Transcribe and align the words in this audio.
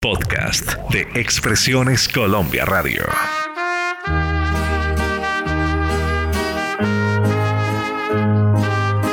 Podcast 0.00 0.76
de 0.92 1.00
Expresiones 1.20 2.08
Colombia 2.08 2.64
Radio. 2.64 3.02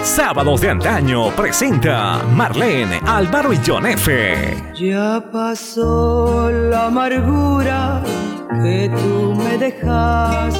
Sábados 0.03 0.61
de 0.61 0.69
antaño 0.69 1.31
presenta 1.35 2.21
Marlene, 2.31 3.01
Álvaro 3.03 3.51
y 3.51 3.59
John 3.65 3.87
F. 3.87 4.63
Ya 4.75 5.23
pasó 5.31 6.51
la 6.51 6.85
amargura 6.85 8.03
que 8.61 8.91
tú 8.95 9.33
me 9.33 9.57
dejaste. 9.57 10.59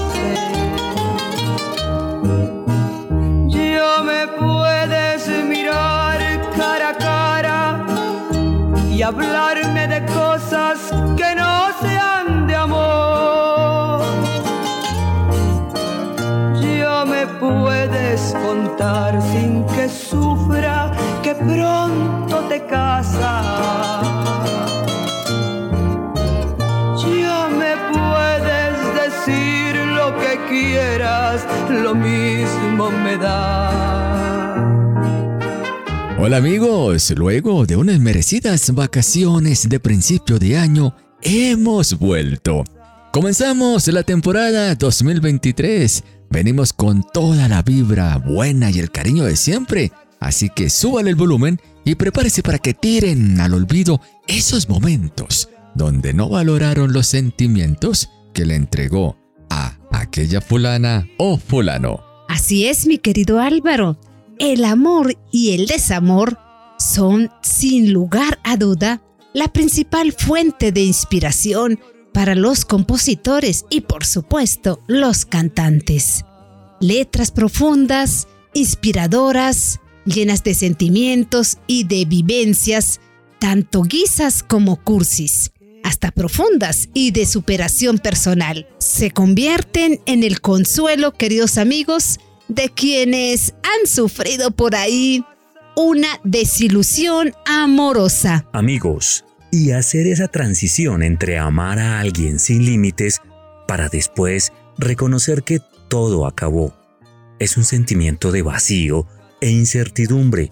Ya 3.47 4.01
me 4.01 4.27
puedes 4.39 5.27
mirar 5.47 6.19
cara 6.57 6.89
a 6.89 6.97
cara 6.97 7.85
y 8.89 9.03
hablarme 9.03 9.54
puedes 17.49 18.33
contar 18.45 19.21
sin 19.31 19.63
que 19.65 19.87
sufra 19.89 20.91
que 21.23 21.35
pronto 21.35 22.39
te 22.49 22.65
casas. 22.65 23.45
Ya 27.05 27.47
me 27.61 27.73
puedes 27.93 28.75
decir 29.01 29.75
lo 29.97 30.07
que 30.19 30.33
quieras, 30.49 31.45
lo 31.69 31.93
mismo 31.93 32.89
me 32.91 33.17
da. 33.17 33.71
Hola 36.17 36.37
amigos, 36.37 37.11
luego 37.15 37.65
de 37.65 37.75
unas 37.75 37.99
merecidas 37.99 38.73
vacaciones 38.73 39.69
de 39.69 39.79
principio 39.79 40.39
de 40.39 40.57
año, 40.57 40.95
hemos 41.21 41.99
vuelto. 41.99 42.63
Comenzamos 43.11 43.87
la 43.87 44.03
temporada 44.03 44.73
2023. 44.75 46.03
Venimos 46.29 46.73
con 46.73 47.03
toda 47.13 47.47
la 47.47 47.61
vibra 47.61 48.17
buena 48.17 48.71
y 48.71 48.79
el 48.79 48.91
cariño 48.91 49.23
de 49.23 49.35
siempre. 49.35 49.91
Así 50.19 50.49
que 50.49 50.69
súbale 50.69 51.09
el 51.09 51.15
volumen 51.15 51.59
y 51.83 51.95
prepárese 51.95 52.41
para 52.41 52.59
que 52.59 52.73
tiren 52.73 53.39
al 53.39 53.53
olvido 53.53 54.01
esos 54.27 54.67
momentos 54.69 55.49
donde 55.75 56.13
no 56.13 56.29
valoraron 56.29 56.93
los 56.93 57.05
sentimientos 57.05 58.09
que 58.33 58.45
le 58.45 58.55
entregó 58.55 59.17
a 59.49 59.77
aquella 59.91 60.41
fulana 60.41 61.07
o 61.17 61.37
fulano. 61.37 62.03
Así 62.27 62.65
es, 62.65 62.87
mi 62.87 62.97
querido 62.97 63.39
Álvaro. 63.39 63.99
El 64.39 64.65
amor 64.65 65.15
y 65.31 65.51
el 65.51 65.67
desamor 65.67 66.37
son, 66.79 67.29
sin 67.41 67.93
lugar 67.93 68.39
a 68.43 68.57
duda, 68.57 69.01
la 69.33 69.47
principal 69.49 70.13
fuente 70.13 70.71
de 70.71 70.81
inspiración 70.81 71.79
para 72.15 72.33
los 72.33 72.63
compositores 72.63 73.65
y, 73.69 73.81
por 73.81 74.05
supuesto, 74.05 74.81
los 74.87 75.25
cantantes. 75.25 76.23
Letras 76.79 77.29
profundas, 77.29 78.29
inspiradoras, 78.53 79.81
llenas 80.05 80.41
de 80.41 80.53
sentimientos 80.53 81.57
y 81.67 81.83
de 81.83 82.05
vivencias, 82.05 83.01
tanto 83.37 83.81
guisas 83.81 84.43
como 84.43 84.77
cursis, 84.81 85.51
hasta 85.83 86.09
profundas 86.09 86.87
y 86.93 87.11
de 87.11 87.25
superación 87.25 87.97
personal, 87.97 88.65
se 88.77 89.11
convierten 89.11 89.99
en 90.05 90.23
el 90.23 90.39
consuelo, 90.39 91.11
queridos 91.11 91.57
amigos, 91.57 92.21
de 92.47 92.69
quienes 92.69 93.55
han 93.61 93.87
sufrido 93.87 94.51
por 94.51 94.73
ahí 94.73 95.25
una 95.75 96.21
desilusión 96.23 97.33
amorosa. 97.45 98.47
Amigos, 98.53 99.24
y 99.55 99.71
hacer 99.71 100.05
esa 100.05 100.27
transición 100.27 101.01
entre 101.01 101.37
amar 101.37 101.79
a 101.79 102.01
alguien 102.01 102.39
sin 102.39 102.65
límites 102.65 103.21
para 103.69 103.87
después 103.87 104.51
reconocer 104.77 105.43
que 105.43 105.61
todo 105.87 106.27
acabó. 106.27 106.75
Es 107.39 107.55
un 107.55 107.63
sentimiento 107.63 108.33
de 108.33 108.41
vacío 108.41 109.07
e 109.39 109.49
incertidumbre 109.49 110.51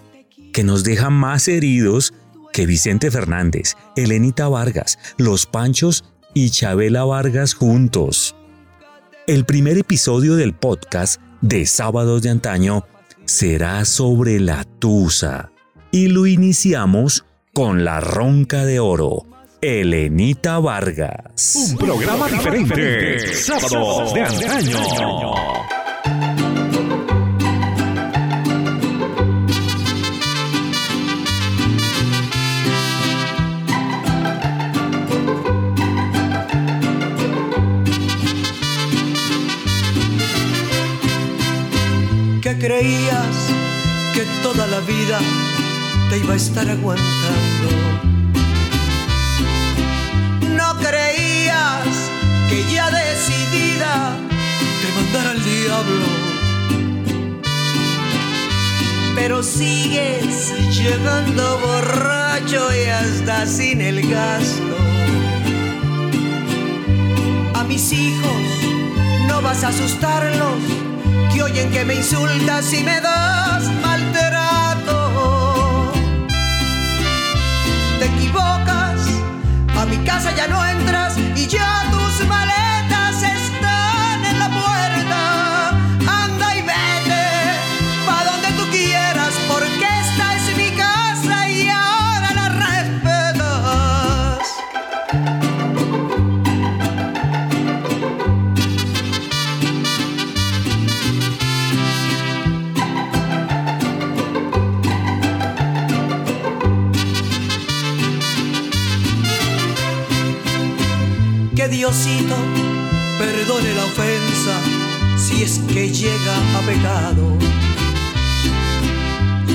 que 0.53 0.63
nos 0.63 0.85
deja 0.85 1.09
más 1.09 1.50
heridos 1.50 2.13
que 2.53 2.66
Vicente 2.66 3.11
Fernández, 3.11 3.75
Elenita 3.97 4.47
Vargas, 4.47 4.97
Los 5.17 5.47
Panchos 5.47 6.05
y 6.33 6.51
Chabela 6.51 7.03
Vargas 7.03 7.55
juntos. 7.55 8.38
El 9.28 9.44
primer 9.44 9.78
episodio 9.78 10.38
del 10.38 10.53
podcast 10.53 11.19
de 11.41 11.66
Sábados 11.66 12.22
de 12.22 12.29
Antaño 12.29 12.85
será 13.25 13.83
sobre 13.83 14.39
la 14.39 14.63
Tusa 14.63 15.51
y 15.91 16.07
lo 16.07 16.25
iniciamos 16.25 17.25
con 17.53 17.86
la 17.86 18.00
Ronca 18.00 18.66
de 18.66 18.80
Oro, 18.80 19.28
Elenita 19.62 20.58
Vargas. 20.58 21.53
Un 21.56 21.78
programa 21.78 22.28
diferente. 22.28 23.36
Sábados 23.36 24.12
de 24.14 24.22
antaño. 24.24 24.80
que 42.41 42.58
creías 42.58 43.47
que 44.14 44.25
toda 44.41 44.68
la 44.68 44.80
vida 44.81 45.20
iba 46.18 46.34
a 46.34 46.38
estar 46.38 46.69
aguantando. 46.69 47.69
No 50.56 50.78
creías 50.78 51.88
que 52.50 52.63
ya 52.72 52.90
decidida 52.91 54.18
te 54.81 54.91
mandara 54.96 55.31
al 55.31 55.44
diablo. 55.44 56.06
Pero 59.16 59.44
sigues 59.44 60.53
llegando 60.72 61.59
borracho 61.59 62.68
y 62.73 62.90
hasta 62.90 63.46
sin 63.46 63.81
el 63.81 64.07
gasto. 64.09 64.78
A 67.56 67.63
mis 67.63 67.91
hijos 67.91 68.41
no 69.28 69.41
vas 69.41 69.63
a 69.63 69.69
asustarlos 69.69 70.59
que 71.34 71.41
oyen 71.41 71.72
que 71.72 71.85
me 71.85 71.96
insultas 71.96 72.73
y 72.73 72.84
me 72.84 73.00
das 73.02 73.12
casa 80.03 80.34
ya 80.36 80.47
no 80.47 80.64
entras 80.66 81.18
y 81.36 81.47
ya 81.47 81.86
tus 81.91 82.28
maletas 82.28 82.62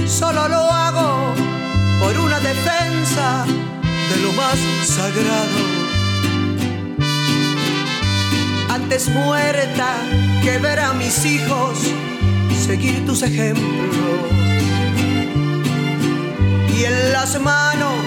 Solo 0.07 0.49
lo 0.49 0.71
hago 0.71 1.35
por 2.01 2.19
una 2.19 2.39
defensa 2.41 3.47
de 4.11 4.17
lo 4.23 4.33
más 4.35 4.59
sagrado. 4.85 5.61
Antes 8.69 9.09
muerta 9.09 9.95
que 10.43 10.59
ver 10.59 10.79
a 10.79 10.93
mis 10.93 11.25
hijos 11.25 11.79
seguir 12.67 13.06
tus 13.06 13.23
ejemplos. 13.23 13.97
Y 16.77 16.85
en 16.85 17.12
las 17.12 17.41
manos 17.41 18.05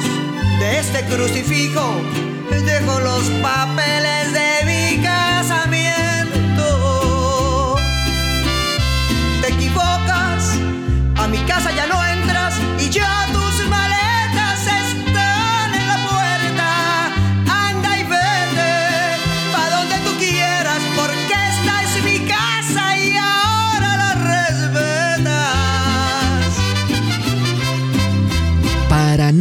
de 0.59 0.79
este 0.79 1.03
crucifijo 1.05 1.95
dejo 2.65 2.99
los 2.99 3.23
papeles 3.41 4.33
de 4.33 4.60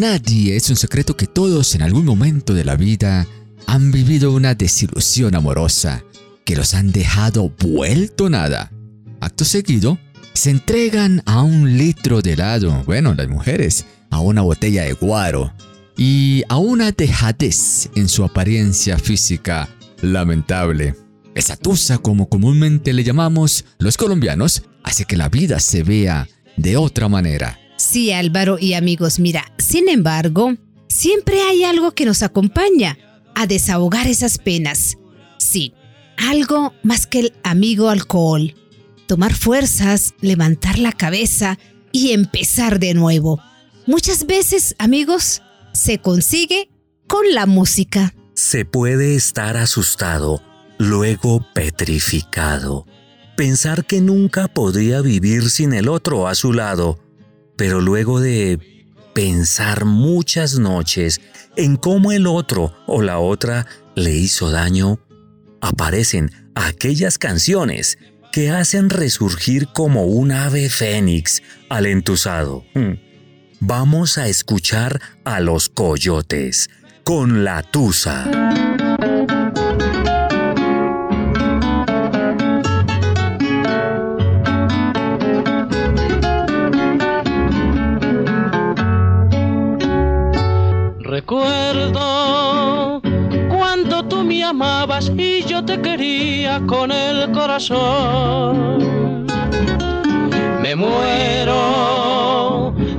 nadie, 0.01 0.57
es 0.57 0.71
un 0.71 0.77
secreto 0.77 1.15
que 1.15 1.27
todos 1.27 1.75
en 1.75 1.83
algún 1.83 2.07
momento 2.07 2.55
de 2.55 2.65
la 2.65 2.75
vida 2.75 3.27
han 3.67 3.93
vivido 3.93 4.33
una 4.33 4.55
desilusión 4.55 5.35
amorosa 5.35 6.03
que 6.45 6.57
los 6.57 6.73
han 6.73 6.91
dejado 6.91 7.53
vuelto 7.61 8.31
nada. 8.31 8.73
Acto 9.21 9.45
seguido, 9.45 9.99
se 10.33 10.51
entregan 10.51 11.23
a 11.27 11.43
un 11.43 11.77
litro 11.77 12.23
de 12.23 12.33
helado, 12.33 12.83
bueno, 12.87 13.15
las 13.15 13.29
mujeres, 13.29 13.85
a 14.11 14.21
una 14.21 14.41
botella 14.41 14.85
de 14.85 14.95
guaro 14.95 15.53
y 15.99 16.45
a 16.49 16.57
una 16.57 16.93
dejadez 16.93 17.91
en 17.95 18.09
su 18.09 18.25
apariencia 18.25 18.99
física 18.99 19.69
lamentable. 20.01 20.97
Esa 21.35 21.57
tusa, 21.57 21.99
como 21.99 22.31
comúnmente 22.31 22.95
le 22.95 23.05
llamamos 23.05 23.67
los 23.79 23.99
colombianos, 23.99 24.63
hace 24.83 25.05
que 25.05 25.19
la 25.19 25.29
vida 25.29 25.61
se 25.61 25.83
vea 25.83 26.27
de 26.57 26.79
otra 26.79 27.09
manera. 27.11 27.59
Sí, 27.81 28.13
Álvaro 28.13 28.59
y 28.59 28.75
amigos, 28.75 29.19
mira, 29.19 29.51
sin 29.57 29.89
embargo, 29.89 30.55
siempre 30.87 31.41
hay 31.41 31.65
algo 31.65 31.93
que 31.93 32.05
nos 32.05 32.23
acompaña 32.23 32.99
a 33.35 33.47
desahogar 33.47 34.07
esas 34.07 34.37
penas. 34.37 34.99
Sí, 35.39 35.73
algo 36.19 36.75
más 36.83 37.07
que 37.07 37.21
el 37.21 37.33
amigo 37.43 37.89
alcohol. 37.89 38.55
Tomar 39.07 39.33
fuerzas, 39.33 40.13
levantar 40.21 40.79
la 40.79 40.93
cabeza 40.93 41.59
y 41.91 42.11
empezar 42.11 42.81
de 42.81 42.93
nuevo. 42.93 43.41
Muchas 43.87 44.27
veces, 44.27 44.75
amigos, 44.79 45.41
se 45.73 46.01
consigue 46.01 46.69
con 47.07 47.33
la 47.33 47.47
música. 47.47 48.15
Se 48.35 48.67
puede 48.67 49.15
estar 49.15 49.57
asustado, 49.57 50.43
luego 50.77 51.47
petrificado. 51.55 52.85
Pensar 53.39 53.87
que 53.87 54.03
nunca 54.03 54.49
podría 54.49 55.01
vivir 55.01 55.49
sin 55.49 55.73
el 55.73 55.89
otro 55.89 56.29
a 56.29 56.35
su 56.35 56.53
lado, 56.53 56.99
pero 57.61 57.83
luego 57.83 58.21
de 58.21 58.59
pensar 59.13 59.85
muchas 59.85 60.59
noches 60.59 61.21
en 61.57 61.77
cómo 61.77 62.11
el 62.11 62.27
otro 62.27 62.75
o 62.87 63.03
la 63.03 63.19
otra 63.19 63.67
le 63.95 64.15
hizo 64.15 64.51
daño, 64.51 64.99
aparecen 65.61 66.31
aquellas 66.55 67.19
canciones 67.19 67.99
que 68.33 68.49
hacen 68.49 68.89
resurgir 68.89 69.69
como 69.75 70.07
un 70.07 70.33
ave 70.33 70.71
fénix 70.71 71.43
al 71.69 71.85
entusado. 71.85 72.65
Hmm. 72.75 72.95
Vamos 73.61 74.17
a 74.17 74.27
escuchar 74.27 74.99
a 75.25 75.41
los 75.41 75.69
coyotes 75.69 76.71
con 77.05 77.45
la 77.45 77.63
tusa. 77.63 78.27
Amabas 94.51 95.11
y 95.17 95.43
yo 95.45 95.65
te 95.65 95.81
quería 95.81 96.61
con 96.67 96.91
el 96.91 97.31
corazón. 97.31 99.27
Me 100.61 100.75
muero 100.75 101.57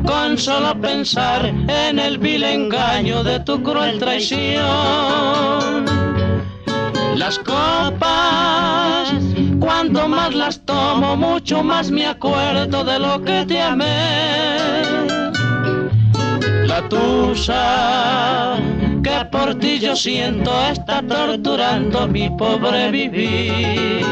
con 0.06 0.38
solo 0.38 0.80
pensar 0.80 1.46
en 1.46 2.00
el 2.00 2.18
vil 2.18 2.44
engaño 2.44 3.22
de 3.24 3.42
tu 3.42 3.62
cruel 3.62 4.00
traición. 4.00 4.64
Las 7.16 7.38
copas, 7.40 9.14
cuanto 9.60 10.08
más 10.08 10.34
las 10.34 10.62
tomo, 10.62 11.18
mucho 11.18 11.62
más 11.64 11.92
me 11.92 12.08
acuerdo 12.08 12.86
de 12.86 12.98
lo 12.98 13.22
que 13.22 13.46
te 13.46 13.62
amé 13.62 14.72
la 16.72 16.88
tusa 16.88 18.51
por 19.30 19.56
ti 19.56 19.80
yo 19.80 19.96
siento 19.96 20.52
está 20.72 21.02
torturando 21.02 22.08
mi 22.08 22.30
pobre 22.30 22.90
vivir. 22.92 24.06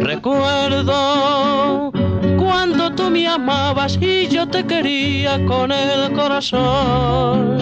Recuerdo 0.00 1.90
cuando 2.38 2.94
tú 2.94 3.10
me 3.10 3.26
amabas 3.26 3.98
y 4.00 4.28
yo 4.28 4.46
te 4.46 4.64
quería 4.64 5.44
con 5.46 5.72
el 5.72 6.12
corazón. 6.12 7.58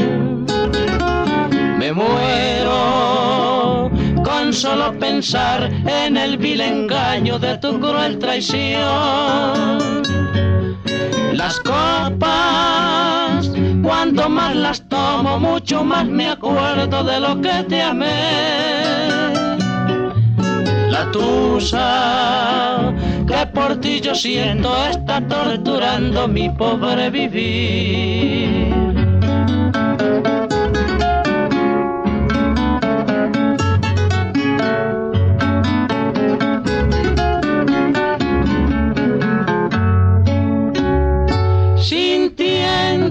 Me 1.79 1.93
muero 1.93 3.26
con 4.25 4.53
solo 4.53 4.99
pensar 4.99 5.70
en 5.87 6.17
el 6.17 6.37
vil 6.37 6.61
engaño 6.61 7.38
de 7.38 7.56
tu 7.58 7.79
cruel 7.79 8.19
traición. 8.19 8.82
Las 11.32 11.61
copas, 11.61 13.16
cuanto 13.87 14.29
más 14.29 14.56
las 14.56 14.83
tomo, 14.88 15.38
mucho 15.38 15.85
más 15.85 16.06
me 16.06 16.29
acuerdo 16.31 17.05
de 17.05 17.21
lo 17.21 17.41
que 17.41 17.62
te 17.69 17.81
amé. 17.81 19.33
La 20.91 21.09
tusa 21.12 22.93
que 23.29 23.47
por 23.55 23.77
ti 23.81 24.00
yo 24.00 24.12
siento 24.15 24.77
está 24.88 25.21
torturando 25.29 26.27
mi 26.27 26.50
pobre 26.50 27.11
vivir. 27.11 28.75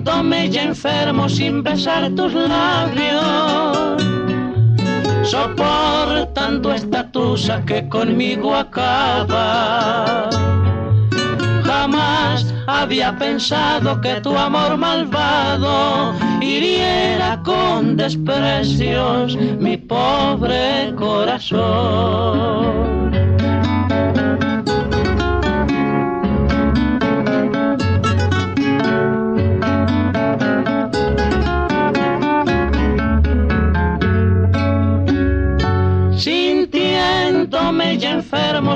Sintiéndome 0.05 0.49
ya 0.49 0.63
enfermo 0.63 1.27
sin 1.29 1.63
besar 1.63 2.09
tus 2.15 2.33
labios, 2.33 4.03
soportando 5.23 6.73
esta 6.73 7.11
tusa 7.11 7.63
que 7.65 7.87
conmigo 7.89 8.55
acaba. 8.55 10.29
Jamás 11.63 12.53
había 12.67 13.17
pensado 13.17 13.99
que 14.01 14.21
tu 14.21 14.37
amor 14.37 14.77
malvado 14.77 16.13
hiriera 16.41 17.41
con 17.43 17.97
desprecios 17.97 19.35
mi 19.35 19.77
pobre 19.77 20.93
corazón. 20.95 22.34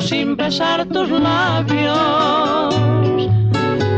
Sin 0.02 0.36
besar 0.36 0.86
tus 0.86 1.10
labios, 1.10 2.74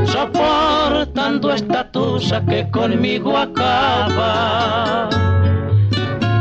soportando 0.06 1.52
esta 1.54 1.92
tusa 1.92 2.44
que 2.46 2.70
conmigo 2.72 3.38
acaba. 3.38 5.10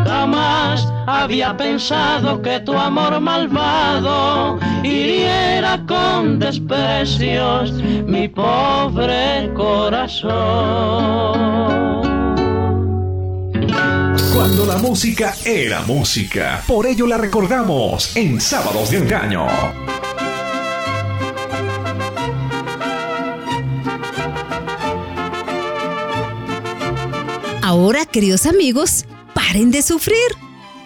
Jamás 0.04 0.86
había 1.06 1.56
pensado 1.56 2.40
que 2.42 2.60
tu 2.60 2.72
amor 2.76 3.20
malvado 3.20 4.58
hiriera 4.82 5.84
con 5.86 6.38
desprecios 6.38 7.72
mi 8.06 8.28
pobre 8.28 9.52
corazón. 9.54 10.30
Cuando 14.32 14.64
la 14.64 14.76
música 14.78 15.34
era 15.44 15.82
música. 15.82 16.62
Por 16.66 16.86
ello 16.86 17.04
la 17.06 17.18
recordamos 17.18 18.16
en 18.16 18.40
Sábados 18.40 18.90
de 18.90 18.98
Engaño. 18.98 19.46
Ahora, 27.62 28.06
queridos 28.06 28.46
amigos, 28.46 29.04
paren 29.34 29.72
de 29.72 29.82
sufrir. 29.82 30.16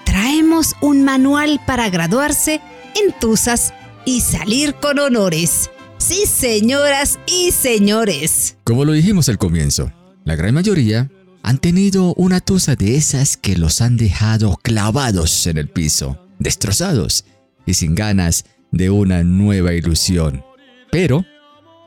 Traemos 0.04 0.74
un 0.80 1.04
manual 1.04 1.60
para 1.66 1.90
graduarse 1.90 2.62
en 2.94 3.12
Tusas 3.20 3.74
y 4.06 4.22
salir 4.22 4.74
con 4.74 4.98
honores. 4.98 5.70
Sí, 5.98 6.24
señoras 6.26 7.18
y 7.26 7.50
señores. 7.52 8.56
Como 8.64 8.86
lo 8.86 8.92
dijimos 8.92 9.28
al 9.28 9.36
comienzo, 9.36 9.92
la 10.24 10.34
gran 10.34 10.54
mayoría 10.54 11.10
han 11.44 11.58
tenido 11.58 12.14
una 12.14 12.40
tusa 12.40 12.74
de 12.74 12.96
esas 12.96 13.36
que 13.36 13.54
los 13.54 13.82
han 13.82 13.98
dejado 13.98 14.56
clavados 14.62 15.46
en 15.46 15.58
el 15.58 15.68
piso, 15.68 16.18
destrozados 16.38 17.26
y 17.66 17.74
sin 17.74 17.94
ganas 17.94 18.46
de 18.72 18.88
una 18.88 19.22
nueva 19.24 19.74
ilusión. 19.74 20.42
Pero, 20.90 21.26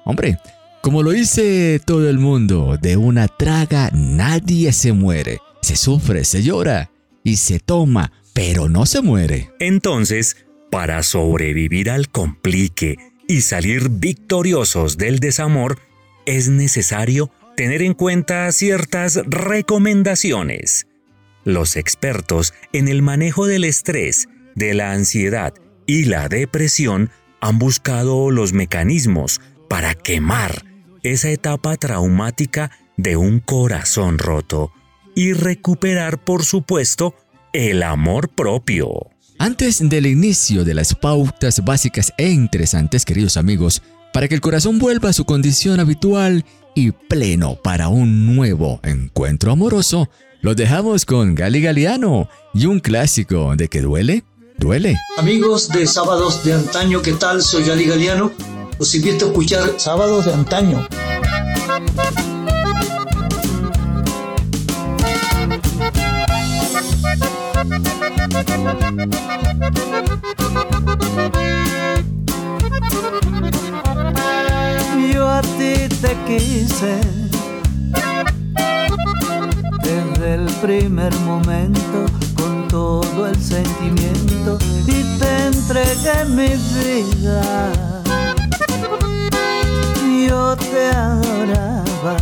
hombre, 0.06 0.38
como 0.84 1.02
lo 1.02 1.10
dice 1.10 1.82
todo 1.84 2.08
el 2.08 2.20
mundo, 2.20 2.78
de 2.80 2.98
una 2.98 3.28
traga 3.28 3.90
nadie 3.94 4.72
se 4.74 4.94
muere. 4.94 5.40
Se 5.64 5.76
sufre, 5.76 6.24
se 6.24 6.44
llora 6.44 6.92
y 7.24 7.38
se 7.38 7.60
toma, 7.60 8.12
pero 8.34 8.70
no 8.70 8.86
se 8.86 9.02
muere. 9.02 9.50
Entonces, 9.60 10.38
para 10.70 11.02
sobrevivir 11.02 11.90
al 11.90 12.10
complique 12.10 12.98
y 13.28 13.42
salir 13.42 13.90
victoriosos 13.90 14.98
del 14.98 15.18
desamor, 15.18 15.80
es 16.28 16.48
necesario 16.48 17.32
tener 17.58 17.82
en 17.82 17.96
cuenta 17.96 18.50
ciertas 18.52 19.20
recomendaciones. 19.26 20.86
Los 21.44 21.76
expertos 21.76 22.54
en 22.72 22.88
el 22.88 23.02
manejo 23.02 23.48
del 23.48 23.64
estrés, 23.64 24.30
de 24.54 24.76
la 24.76 24.92
ansiedad 24.92 25.56
y 25.88 26.06
la 26.06 26.30
depresión 26.30 27.10
han 27.42 27.58
buscado 27.58 28.30
los 28.30 28.54
mecanismos 28.54 29.42
para 29.68 29.96
quemar 29.96 30.66
esa 31.02 31.30
etapa 31.30 31.78
traumática 31.78 32.70
de 32.96 33.18
un 33.18 33.40
corazón 33.40 34.20
roto 34.20 34.72
y 35.16 35.34
recuperar, 35.34 36.24
por 36.24 36.46
supuesto, 36.46 37.16
el 37.54 37.82
amor 37.82 38.30
propio. 38.30 39.10
Antes 39.40 39.80
del 39.90 40.06
inicio 40.06 40.64
de 40.64 40.76
las 40.76 40.94
pautas 40.94 41.66
básicas 41.66 42.14
e 42.20 42.30
interesantes, 42.30 43.04
queridos 43.04 43.36
amigos, 43.36 43.82
para 44.14 44.28
que 44.28 44.36
el 44.36 44.42
corazón 44.42 44.78
vuelva 44.78 45.10
a 45.10 45.14
su 45.14 45.26
condición 45.26 45.80
habitual 45.80 46.46
y 46.78 46.92
pleno 46.92 47.56
para 47.56 47.88
un 47.88 48.36
nuevo 48.36 48.80
encuentro 48.84 49.52
amoroso, 49.52 50.10
lo 50.42 50.54
dejamos 50.54 51.06
con 51.06 51.34
Gali 51.34 51.60
Galiano 51.60 52.30
y 52.54 52.68
un 52.68 52.80
clásico 52.80 53.56
de 53.56 53.68
que 53.68 53.82
duele, 53.82 54.24
duele. 54.60 54.96
Amigos 55.18 55.70
de 55.70 55.88
Sábados 55.88 56.44
de 56.44 56.54
Antaño, 56.54 57.02
¿qué 57.02 57.14
tal? 57.14 57.42
Soy 57.42 57.64
Gali 57.64 57.86
Galiano. 57.86 58.32
Los 58.78 58.94
invito 58.94 59.26
a 59.26 59.28
escuchar 59.30 59.74
Sábados 59.78 60.26
de 60.26 60.34
Antaño. 60.34 60.88
Yo 75.12 75.28
a 75.28 75.42
ti 75.42 75.87
te 76.02 76.16
quise 76.28 77.00
desde 79.82 80.36
el 80.36 80.46
primer 80.62 81.14
momento 81.22 82.06
con 82.36 82.68
todo 82.68 83.26
el 83.28 83.36
sentimiento 83.42 84.60
y 84.86 85.04
te 85.18 85.48
entregué 85.48 86.26
mi 86.26 86.50
vida. 86.50 87.72
Yo 90.28 90.56
te 90.58 90.90
adoraba 90.90 92.18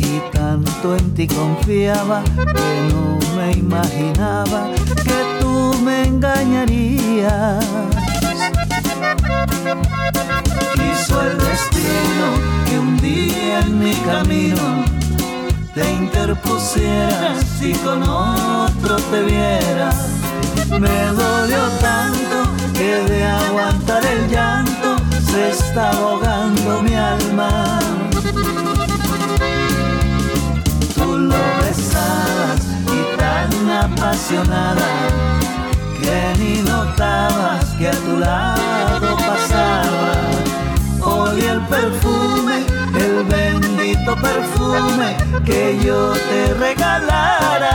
y 0.00 0.20
tanto 0.32 0.96
en 0.96 1.14
ti 1.14 1.28
confiaba 1.28 2.24
que 2.34 2.92
no 2.92 3.18
me 3.36 3.52
imaginaba 3.52 4.70
que 5.04 5.40
tú 5.40 5.74
me 5.84 6.06
engañarías. 6.06 7.64
Quiso 11.06 11.22
el 11.22 11.38
destino 11.38 12.26
que 12.68 12.78
un 12.80 12.96
día 12.96 13.60
en 13.60 13.78
mi 13.78 13.94
camino 13.94 14.84
te 15.72 15.88
interpusieras 15.92 17.62
y 17.62 17.74
con 17.74 18.02
otro 18.02 18.96
te 18.96 19.22
viera. 19.22 19.90
Me 20.68 21.06
dolió 21.12 21.62
tanto 21.80 22.50
que 22.74 23.04
de 23.08 23.24
aguantar 23.24 24.04
el 24.04 24.28
llanto 24.28 24.96
se 25.30 25.50
está 25.50 25.90
ahogando 25.90 26.82
mi 26.82 26.96
alma. 26.96 27.78
Tú 30.94 31.18
lo 31.18 31.42
besabas 31.62 32.62
y 32.90 33.16
tan 33.16 33.70
apasionada 33.70 34.88
que 36.00 36.34
ni 36.40 36.62
notabas 36.62 37.64
que 37.78 37.88
a 37.90 37.92
tu 37.92 38.16
lado 38.16 39.16
pasaba. 39.18 39.55
Hoy 41.18 41.40
el 41.40 41.60
perfume, 41.62 42.56
el 42.94 43.24
bendito 43.24 44.14
perfume 44.16 45.16
que 45.46 45.78
yo 45.82 46.12
te 46.12 46.54
regalara. 46.54 47.74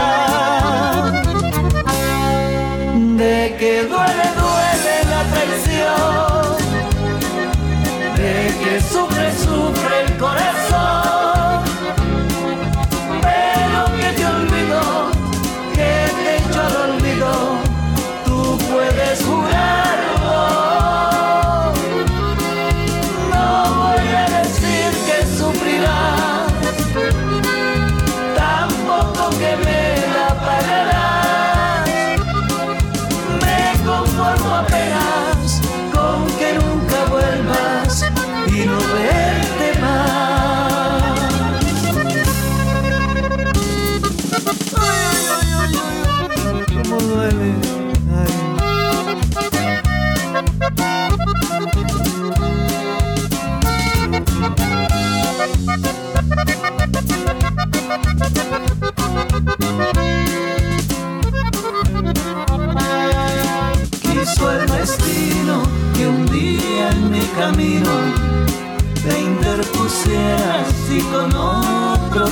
De 3.18 3.56
que 3.60 3.84
duele, 3.84 4.28
duele 4.42 4.96
la 5.14 5.22
traición. 5.34 6.56
De 8.16 8.36
que 8.64 8.74
sufre, 8.82 9.28
sufre 9.44 9.94
el 10.06 10.18
corazón. 10.18 10.61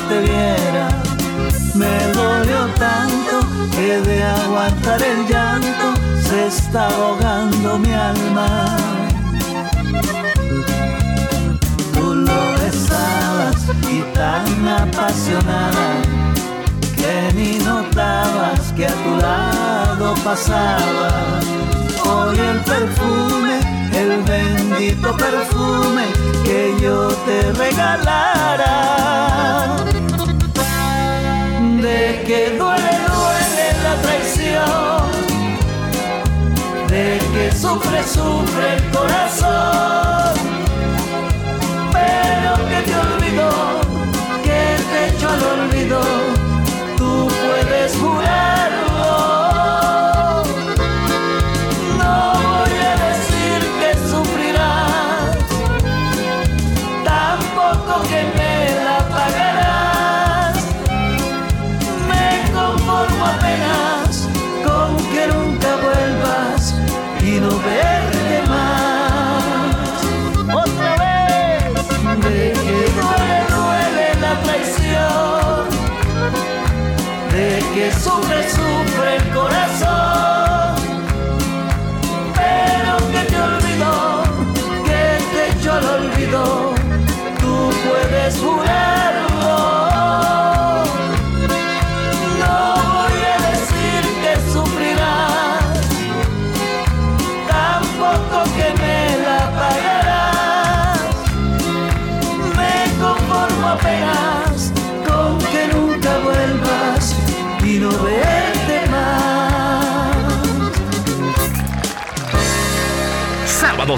Te 0.10 0.20
viera. 0.22 0.88
Me 1.76 1.96
dolió 2.14 2.68
tanto 2.78 3.36
que 3.72 4.02
de 4.02 4.24
aguantar 4.24 5.02
el 5.02 5.28
llanto 5.28 5.88
se 6.28 6.48
está 6.48 6.88
ahogando 6.88 7.78
mi 7.78 7.94
alma. 7.94 8.76
Tú 11.94 12.16
lo 12.16 12.42
besabas 12.60 13.58
y 13.96 14.02
tan 14.14 14.68
apasionada 14.68 15.88
que 16.98 17.34
ni 17.36 17.60
notabas 17.60 18.74
que 18.76 18.88
a 18.88 18.96
tu 19.04 19.16
lado 19.18 20.16
pasaba. 20.24 21.40
Hoy 22.06 22.40
el 22.40 22.60
perfume, 22.62 23.60
bendito 24.26 25.16
perfume 25.18 26.06
que 26.44 26.76
yo 26.82 27.08
te 27.26 27.52
regalara. 27.54 28.76
De 31.82 32.24
que 32.26 32.58
duele, 32.58 32.94
duele 33.08 33.68
la 33.84 33.96
traición. 34.02 35.02
De 36.88 37.20
que 37.34 37.52
sufre, 37.56 38.04
sufre 38.04 38.89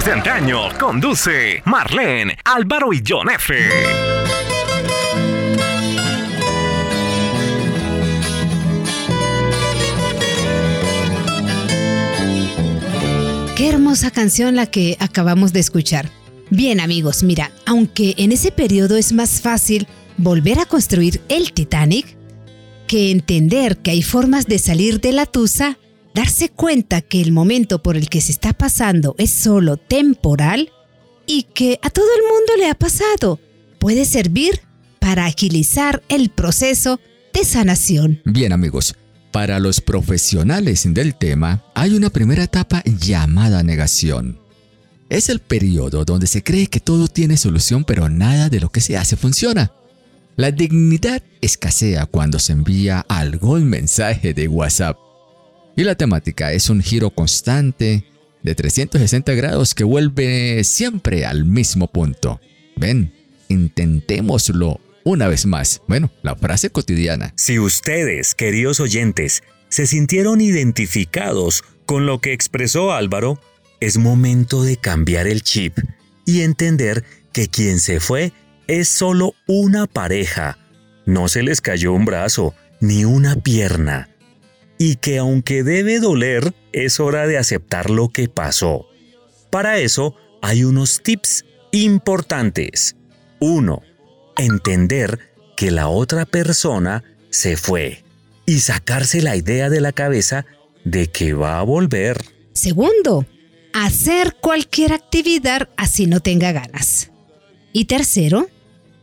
De 0.04 0.10
antaño 0.10 0.62
conduce 0.80 1.62
Marlene, 1.64 2.36
Álvaro 2.44 2.92
y 2.92 3.04
John 3.06 3.30
F. 3.30 3.54
Qué 13.56 13.68
hermosa 13.68 14.10
canción 14.10 14.56
la 14.56 14.66
que 14.66 14.96
acabamos 14.98 15.52
de 15.52 15.60
escuchar. 15.60 16.10
Bien 16.50 16.80
amigos, 16.80 17.22
mira, 17.22 17.52
aunque 17.64 18.14
en 18.18 18.32
ese 18.32 18.50
periodo 18.50 18.96
es 18.96 19.12
más 19.12 19.40
fácil 19.40 19.86
volver 20.16 20.58
a 20.58 20.66
construir 20.66 21.20
el 21.28 21.52
Titanic 21.52 22.16
que 22.88 23.12
entender 23.12 23.76
que 23.76 23.92
hay 23.92 24.02
formas 24.02 24.46
de 24.46 24.58
salir 24.58 25.00
de 25.00 25.12
la 25.12 25.26
tusa, 25.26 25.78
darse 26.14 26.48
cuenta 26.48 27.00
que 27.00 27.20
el 27.20 27.32
momento 27.32 27.82
por 27.82 27.96
el 27.96 28.08
que 28.08 28.20
se 28.20 28.32
está 28.32 28.52
pasando 28.52 29.14
es 29.18 29.30
solo 29.30 29.76
temporal 29.76 30.70
y 31.26 31.44
que 31.44 31.78
a 31.82 31.90
todo 31.90 32.06
el 32.16 32.22
mundo 32.22 32.52
le 32.58 32.68
ha 32.68 32.74
pasado, 32.74 33.40
puede 33.78 34.04
servir 34.04 34.60
para 35.00 35.26
agilizar 35.26 36.02
el 36.08 36.30
proceso 36.30 37.00
de 37.32 37.44
sanación. 37.44 38.20
Bien 38.24 38.52
amigos, 38.52 38.94
para 39.32 39.58
los 39.58 39.80
profesionales 39.80 40.84
del 40.86 41.14
tema, 41.14 41.64
hay 41.74 41.94
una 41.94 42.10
primera 42.10 42.44
etapa 42.44 42.82
llamada 42.84 43.62
negación. 43.62 44.38
Es 45.08 45.28
el 45.28 45.40
periodo 45.40 46.04
donde 46.04 46.26
se 46.26 46.42
cree 46.42 46.68
que 46.68 46.80
todo 46.80 47.08
tiene 47.08 47.36
solución 47.36 47.84
pero 47.84 48.08
nada 48.08 48.48
de 48.48 48.60
lo 48.60 48.70
que 48.70 48.80
se 48.80 48.96
hace 48.96 49.16
funciona. 49.16 49.72
La 50.36 50.50
dignidad 50.50 51.22
escasea 51.40 52.06
cuando 52.06 52.38
se 52.38 52.52
envía 52.52 53.04
algún 53.08 53.64
mensaje 53.64 54.32
de 54.32 54.48
WhatsApp. 54.48 54.96
Y 55.76 55.84
la 55.84 55.94
temática 55.94 56.52
es 56.52 56.68
un 56.68 56.82
giro 56.82 57.10
constante 57.10 58.04
de 58.42 58.54
360 58.54 59.32
grados 59.34 59.74
que 59.74 59.84
vuelve 59.84 60.64
siempre 60.64 61.24
al 61.24 61.44
mismo 61.44 61.86
punto. 61.88 62.40
Ven, 62.76 63.12
intentémoslo 63.48 64.80
una 65.04 65.28
vez 65.28 65.46
más. 65.46 65.82
Bueno, 65.88 66.10
la 66.22 66.36
frase 66.36 66.70
cotidiana. 66.70 67.32
Si 67.36 67.58
ustedes, 67.58 68.34
queridos 68.34 68.80
oyentes, 68.80 69.42
se 69.68 69.86
sintieron 69.86 70.40
identificados 70.40 71.64
con 71.86 72.06
lo 72.06 72.20
que 72.20 72.32
expresó 72.32 72.92
Álvaro, 72.92 73.40
es 73.80 73.96
momento 73.96 74.62
de 74.62 74.76
cambiar 74.76 75.26
el 75.26 75.42
chip 75.42 75.78
y 76.26 76.42
entender 76.42 77.04
que 77.32 77.48
quien 77.48 77.80
se 77.80 77.98
fue 77.98 78.32
es 78.66 78.88
solo 78.88 79.34
una 79.46 79.86
pareja. 79.86 80.58
No 81.06 81.28
se 81.28 81.42
les 81.42 81.60
cayó 81.60 81.92
un 81.92 82.04
brazo 82.04 82.54
ni 82.80 83.04
una 83.04 83.36
pierna. 83.36 84.11
Y 84.82 84.96
que 84.96 85.18
aunque 85.18 85.62
debe 85.62 86.00
doler, 86.00 86.54
es 86.72 86.98
hora 86.98 87.28
de 87.28 87.38
aceptar 87.38 87.88
lo 87.88 88.08
que 88.08 88.28
pasó. 88.28 88.88
Para 89.48 89.78
eso 89.78 90.16
hay 90.40 90.64
unos 90.64 91.04
tips 91.04 91.44
importantes. 91.70 92.96
1 93.38 93.80
entender 94.38 95.20
que 95.56 95.70
la 95.70 95.86
otra 95.86 96.26
persona 96.26 97.04
se 97.30 97.56
fue 97.56 98.02
y 98.44 98.58
sacarse 98.58 99.22
la 99.22 99.36
idea 99.36 99.70
de 99.70 99.80
la 99.80 99.92
cabeza 99.92 100.46
de 100.84 101.06
que 101.06 101.32
va 101.32 101.60
a 101.60 101.62
volver. 101.62 102.20
Segundo, 102.52 103.24
hacer 103.72 104.34
cualquier 104.40 104.94
actividad 104.94 105.68
así 105.76 106.06
no 106.06 106.18
tenga 106.18 106.50
ganas. 106.50 107.12
Y 107.72 107.84
tercero, 107.84 108.48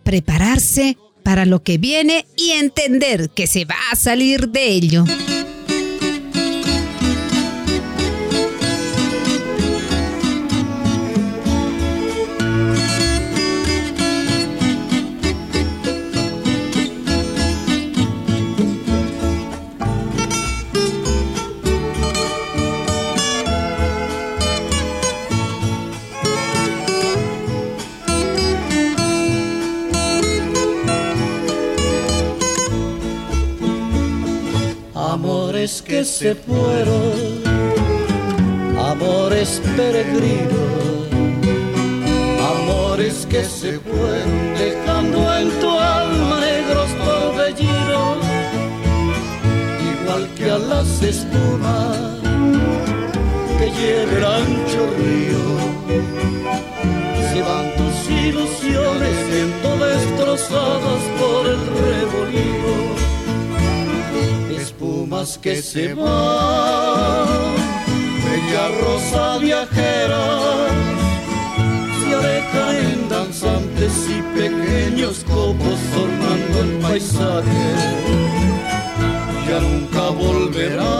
prepararse 0.04 0.98
para 1.24 1.46
lo 1.46 1.64
que 1.64 1.78
viene 1.78 2.26
y 2.36 2.50
entender 2.52 3.30
que 3.30 3.48
se 3.48 3.64
va 3.64 3.78
a 3.94 3.96
salir 3.96 4.50
de 4.50 4.68
ello. 4.68 5.06
Que 35.86 36.04
se 36.04 36.34
fueron, 36.34 37.44
amores 38.92 39.62
peregrinos, 39.78 41.08
amores 42.54 43.28
que 43.30 43.44
se 43.44 43.80
fueron 43.80 44.56
dejando 44.58 45.38
en 45.38 45.50
tu 45.62 45.70
alma 45.70 46.40
negros 46.40 46.90
torbellinos, 47.06 48.18
igual 49.94 50.28
que 50.36 50.50
a 50.50 50.58
las 50.58 51.02
espumas 51.04 51.98
que 53.60 53.68
lleva 53.78 54.12
el 54.18 54.26
ancho 54.26 54.82
río. 54.98 55.44
Se 57.32 57.42
van 57.44 57.68
tus 57.78 58.10
ilusiones 58.10 59.16
siendo 59.30 59.86
destrozadas 59.86 61.02
por 61.20 61.46
el 61.46 61.62
revolío 61.86 62.99
que 65.20 65.62
se 65.62 65.94
va, 65.94 67.26
bella 68.24 68.68
rosa 68.80 69.38
viajera, 69.38 70.26
se 72.00 72.16
alejan 72.16 72.76
en 72.94 73.10
danzantes 73.10 73.94
y 74.08 74.22
pequeños 74.40 75.26
copos 75.26 75.78
formando 75.94 76.60
el 76.62 76.72
paisaje. 76.80 77.66
Ya 79.50 79.60
nunca 79.60 80.10
volverá 80.10 80.96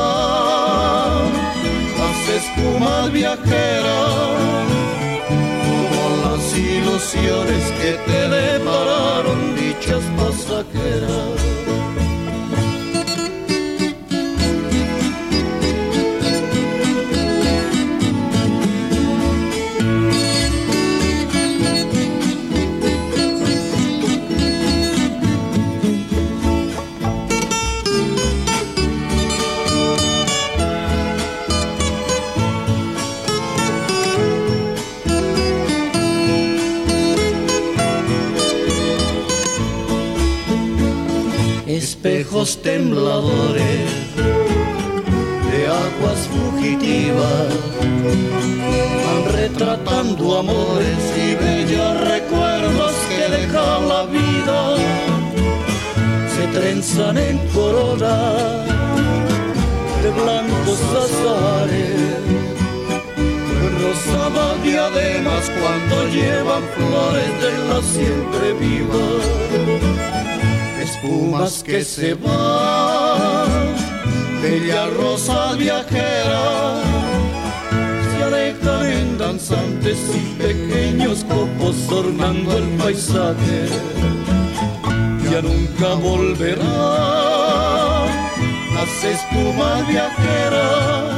las 1.98 2.30
espumas 2.40 3.12
viajeras, 3.14 4.50
ilusiones 6.58 7.72
que 7.82 7.92
te 8.06 8.28
depararon 8.28 9.56
dichas 9.56 10.04
pasajeras. 10.18 11.59
Espejos 42.42 42.62
tembladores 42.62 43.90
de 45.52 45.68
aguas 45.68 46.28
fugitivas 46.32 47.54
van 49.06 49.34
retratando 49.34 50.38
amores 50.38 51.00
y 51.18 51.36
bellos 51.36 52.02
recuerdos 52.02 52.94
que 53.10 53.36
deja 53.36 53.80
la 53.80 54.06
vida. 54.06 54.76
Se 56.36 56.48
trenzan 56.60 57.18
en 57.18 57.38
corona 57.50 58.18
de 60.02 60.10
blancos 60.12 60.82
azares 61.06 62.00
rosadas 63.82 64.64
diademas 64.64 65.52
cuando 65.60 66.08
llevan 66.10 66.64
flores 66.76 67.42
de 67.42 67.52
la 67.70 67.82
siempre 67.82 68.54
viva 68.54 69.89
espumas 70.90 71.64
que 71.64 71.84
se 71.84 72.14
van, 72.16 73.50
bella 74.42 74.88
rosa 74.98 75.54
viajera, 75.54 76.82
se 78.10 78.24
alejan 78.24 78.86
en 78.86 79.18
danzantes 79.18 80.00
y 80.16 80.42
pequeños 80.42 81.24
copos 81.26 81.76
ornando 81.92 82.58
el 82.58 82.68
paisaje, 82.82 83.60
ya 85.32 85.42
nunca 85.42 85.94
volverá. 85.96 86.66
Las 88.76 89.04
espumas 89.04 89.88
viajeras, 89.88 91.14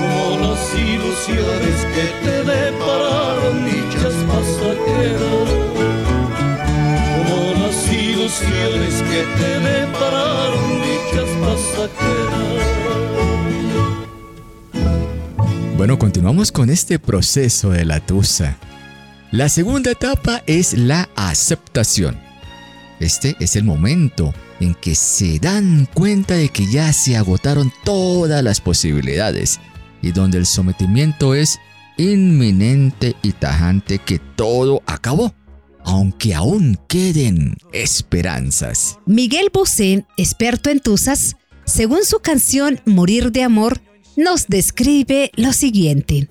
como 0.00 0.46
las 0.46 0.62
ilusiones 0.74 1.76
que 1.94 2.06
te 2.24 2.36
depararon 2.44 3.64
dichas 3.66 4.14
pasajeras 4.28 5.99
que 8.20 9.24
te 9.38 9.60
depararon 9.60 10.82
dichas 10.82 11.28
pasajeras. 11.40 12.60
Bueno, 15.78 15.98
continuamos 15.98 16.52
con 16.52 16.68
este 16.68 16.98
proceso 16.98 17.70
de 17.70 17.86
la 17.86 18.00
tusa. 18.00 18.58
La 19.32 19.48
segunda 19.48 19.92
etapa 19.92 20.42
es 20.46 20.74
la 20.74 21.08
aceptación. 21.16 22.20
Este 22.98 23.36
es 23.40 23.56
el 23.56 23.64
momento 23.64 24.34
en 24.60 24.74
que 24.74 24.94
se 24.94 25.38
dan 25.38 25.88
cuenta 25.94 26.34
de 26.34 26.50
que 26.50 26.66
ya 26.66 26.92
se 26.92 27.16
agotaron 27.16 27.72
todas 27.84 28.44
las 28.44 28.60
posibilidades 28.60 29.60
y 30.02 30.12
donde 30.12 30.36
el 30.36 30.44
sometimiento 30.44 31.34
es 31.34 31.58
inminente 31.96 33.16
y 33.22 33.32
tajante 33.32 33.98
que 33.98 34.18
todo 34.18 34.82
acabó, 34.84 35.34
aunque 35.90 36.36
aún 36.36 36.78
queden 36.86 37.56
esperanzas. 37.72 39.00
Miguel 39.06 39.50
Bosé, 39.52 40.06
experto 40.16 40.70
en 40.70 40.78
tusas, 40.78 41.36
según 41.64 42.04
su 42.04 42.20
canción 42.20 42.80
Morir 42.84 43.32
de 43.32 43.42
Amor, 43.42 43.80
nos 44.16 44.46
describe 44.46 45.32
lo 45.34 45.52
siguiente. 45.52 46.28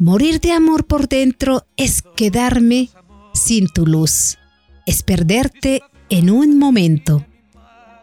Morir 0.00 0.40
de 0.40 0.50
amor 0.50 0.86
por 0.86 1.08
dentro 1.08 1.66
es 1.76 2.02
quedarme 2.16 2.90
sin 3.32 3.68
tu 3.68 3.86
luz, 3.86 4.38
es 4.86 5.04
perderte 5.04 5.82
en 6.08 6.28
un 6.28 6.58
momento. 6.58 7.24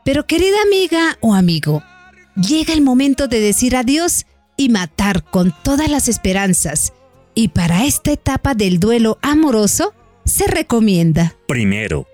Pero 0.05 0.25
querida 0.25 0.55
amiga 0.65 1.17
o 1.19 1.33
amigo, 1.33 1.83
llega 2.35 2.73
el 2.73 2.81
momento 2.81 3.27
de 3.27 3.41
decir 3.41 3.75
adiós 3.75 4.25
y 4.55 4.69
matar 4.69 5.25
con 5.25 5.53
todas 5.63 5.89
las 5.89 6.07
esperanzas. 6.07 6.93
Y 7.35 7.49
para 7.49 7.85
esta 7.85 8.13
etapa 8.13 8.55
del 8.55 8.79
duelo 8.79 9.17
amoroso, 9.21 9.93
se 10.37 10.45
recomienda. 10.45 11.35
Primero, 11.47 12.05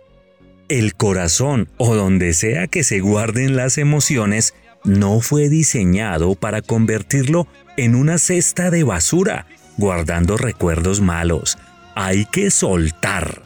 el 0.70 0.96
corazón 0.96 1.68
o 1.76 1.94
donde 1.94 2.34
sea 2.34 2.68
que 2.68 2.86
se 2.86 3.02
guarden 3.02 3.58
las 3.58 3.78
emociones 3.78 4.54
no 4.86 5.20
fue 5.20 5.50
diseñado 5.50 6.36
para 6.36 6.62
convertirlo 6.62 7.48
en 7.76 7.96
una 7.96 8.18
cesta 8.18 8.72
de 8.72 8.84
basura, 8.84 9.46
guardando 9.78 10.38
recuerdos 10.38 11.02
malos. 11.02 11.58
Hay 11.96 12.26
que 12.26 12.50
soltar. 12.50 13.44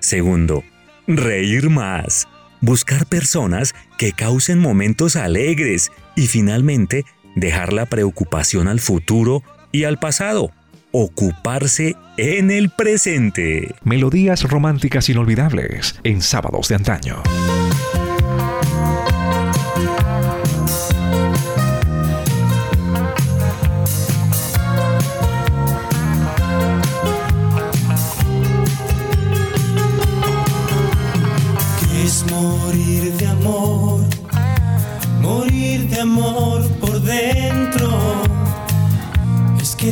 Segundo, 0.00 0.64
reír 1.06 1.70
más, 1.70 2.26
buscar 2.60 3.06
personas 3.06 3.76
que 3.96 4.10
causen 4.12 4.58
momentos 4.58 5.14
alegres 5.14 5.92
y 6.16 6.26
finalmente 6.26 7.04
dejar 7.36 7.72
la 7.72 7.86
preocupación 7.86 8.66
al 8.66 8.80
futuro 8.80 9.44
y 9.70 9.84
al 9.84 10.00
pasado, 10.00 10.50
ocuparse 10.92 11.96
en 12.16 12.50
el 12.50 12.70
presente. 12.70 13.74
Melodías 13.82 14.42
románticas 14.44 15.08
inolvidables 15.08 15.98
en 16.04 16.22
sábados 16.22 16.68
de 16.68 16.74
antaño. 16.76 17.22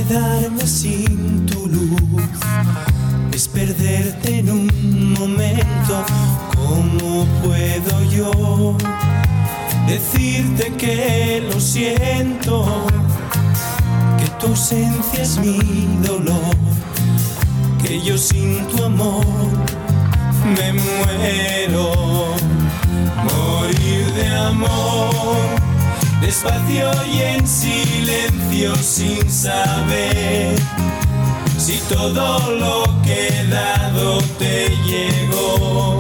Quedarme 0.09 0.67
sin 0.67 1.47
tu 1.47 1.67
luz, 1.67 2.23
es 3.33 3.47
perderte 3.49 4.39
en 4.39 4.51
un 4.51 5.13
momento, 5.19 6.05
¿cómo 6.57 7.27
puedo 7.43 8.03
yo 8.11 8.77
decirte 9.87 10.73
que 10.79 11.47
lo 11.53 11.61
siento? 11.61 12.87
Que 14.19 14.29
tu 14.41 14.47
ausencia 14.47 15.23
es 15.23 15.39
mi 15.39 15.59
dolor, 16.03 16.57
que 17.83 18.01
yo 18.01 18.17
sin 18.17 18.67
tu 18.69 18.85
amor 18.85 19.25
despacio 26.29 26.91
y 27.11 27.23
en 27.23 27.47
silencio 27.49 28.77
sin 28.77 29.31
saber 29.31 30.59
si 31.57 31.79
todo 31.89 32.53
lo 32.53 32.85
que 33.03 33.47
dado 33.49 34.19
te 34.39 34.69
llegó 34.85 35.99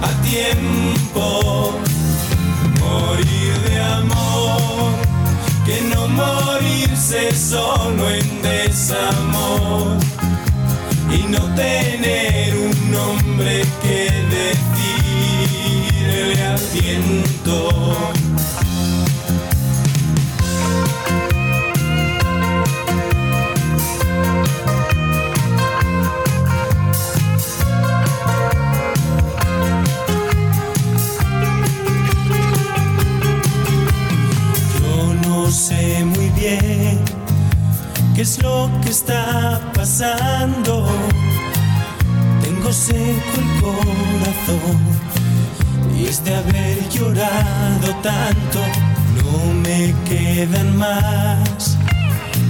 a 0.00 0.08
tiempo. 0.22 1.74
Morir 2.78 3.52
de 3.66 3.80
amor, 3.80 4.92
que 5.66 5.80
no 5.92 6.06
morirse 6.06 7.34
solo 7.34 8.10
en 8.10 8.42
desamor 8.42 9.98
y 11.10 11.18
no 11.24 11.42
tener 11.56 12.54
un 12.56 12.92
nombre 12.92 13.64
que 13.82 14.08
decirle 15.98 16.36
al 16.44 16.60
viento. 16.72 18.21
Está 38.92 39.58
pasando. 39.74 40.86
Tengo 42.42 42.70
seco 42.70 43.32
el 43.38 43.50
corazón 43.62 44.80
y 45.96 46.04
es 46.04 46.22
de 46.22 46.34
haber 46.34 46.88
llorado 46.90 47.88
tanto. 48.02 48.58
No 49.16 49.54
me 49.64 49.94
quedan 50.04 50.76
más 50.76 51.78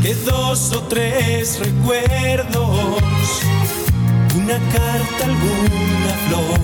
que 0.02 0.16
dos 0.16 0.72
o 0.72 0.82
tres 0.88 1.60
recuerdos. 1.60 2.76
Una 4.34 4.58
carta, 4.74 5.22
alguna 5.30 6.12
flor, 6.26 6.58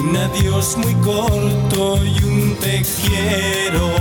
un 0.00 0.16
adiós 0.16 0.78
muy 0.78 0.94
corto 0.94 2.02
y 2.02 2.24
un 2.24 2.56
te 2.56 2.82
quiero. 3.02 3.92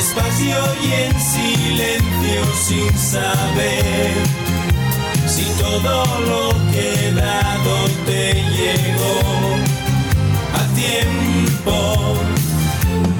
Despacio 0.00 0.56
y 0.82 0.92
en 0.94 1.20
silencio 1.20 2.42
sin 2.54 2.98
saber 2.98 4.14
si 5.26 5.44
todo 5.60 6.04
lo 6.30 6.48
que 6.72 7.12
dado 7.12 7.74
te 8.06 8.32
llegó 8.56 9.18
a 10.58 10.62
tiempo. 10.74 11.74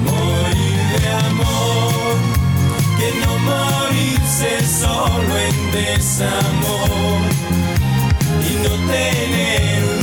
Morir 0.07 0.79
de 0.95 1.07
amor, 1.29 2.15
que 2.97 3.09
no 3.21 3.31
morirse 3.51 4.51
solo 4.81 5.31
en 5.37 5.71
desamor 5.71 7.19
y 8.49 8.53
no 8.63 8.73
tener 8.91 10.00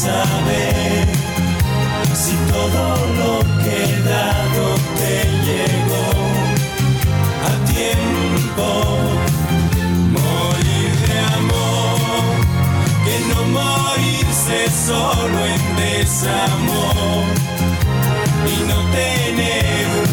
saber 0.00 1.06
si 2.14 2.34
todo 2.50 2.84
lo 3.20 3.32
que 3.62 3.80
dado 4.08 4.66
te 4.98 5.14
llegó 5.46 6.08
a 7.48 7.52
tiempo. 7.74 8.66
Morir 10.16 10.90
de 11.06 11.18
amor, 11.40 11.98
que 13.04 13.16
no 13.30 13.40
morirse 13.58 14.58
solo 14.88 15.38
en 15.54 15.64
desamor 15.84 17.24
y 18.52 18.56
no 18.70 18.78
tener 18.98 19.86
un 20.02 20.09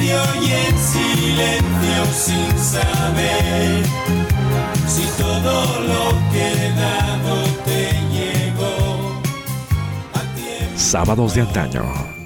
y 0.00 0.52
en 0.52 0.78
silencio 0.78 2.04
sin 2.12 2.58
saber 2.58 3.84
si 4.86 5.06
todo 5.20 5.80
lo 5.80 6.32
que 6.32 6.52
he 6.52 6.70
dado 6.74 7.44
te 7.64 7.92
llegó 8.12 9.20
a. 10.14 10.78
Sábados 10.78 11.34
de 11.34 11.42
antaño. 11.42 12.17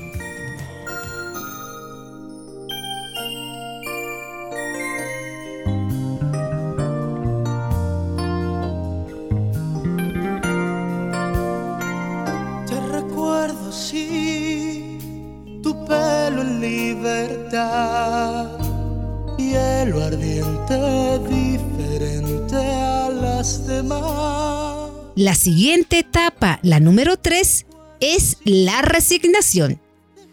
La 25.14 25.34
siguiente 25.34 25.98
etapa, 25.98 26.58
la 26.62 26.80
número 26.80 27.18
3, 27.18 27.66
es 28.00 28.38
la 28.44 28.80
resignación. 28.80 29.78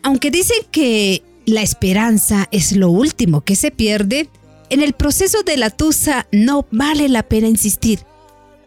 Aunque 0.03 0.31
dicen 0.31 0.57
que 0.71 1.21
la 1.45 1.61
esperanza 1.61 2.47
es 2.51 2.71
lo 2.71 2.89
último 2.89 3.41
que 3.41 3.57
se 3.57 3.71
pierde, 3.71 4.29
en 4.69 4.81
el 4.81 4.93
proceso 4.93 5.43
de 5.43 5.57
la 5.57 5.69
tusa 5.69 6.27
no 6.31 6.65
vale 6.71 7.09
la 7.09 7.23
pena 7.23 7.47
insistir. 7.47 7.99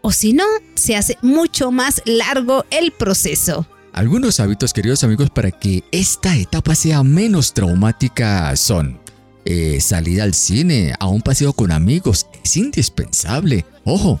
O 0.01 0.11
si 0.11 0.33
no, 0.33 0.43
se 0.75 0.95
hace 0.95 1.17
mucho 1.21 1.71
más 1.71 2.01
largo 2.05 2.65
el 2.69 2.91
proceso. 2.91 3.65
Algunos 3.93 4.39
hábitos, 4.39 4.73
queridos 4.73 5.03
amigos, 5.03 5.29
para 5.29 5.49
que 5.49 5.83
esta 5.91 6.35
etapa 6.35 6.75
sea 6.75 7.03
menos 7.03 7.53
traumática 7.53 8.55
son 8.55 8.99
eh, 9.45 9.79
salir 9.81 10.21
al 10.21 10.33
cine, 10.33 10.93
a 10.99 11.07
un 11.07 11.21
paseo 11.21 11.53
con 11.53 11.71
amigos, 11.71 12.27
es 12.43 12.57
indispensable. 12.57 13.65
Ojo, 13.83 14.19